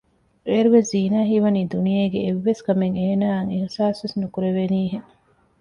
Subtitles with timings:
[0.47, 5.09] އޭރުވެސް ޒީނާ ހީވަނީ ދުނިޔޭގެ އެއްވެސްކަމެއް އޭނައަށް އިހްސާސް ވެސް ނުކުރެވެނީ ހެން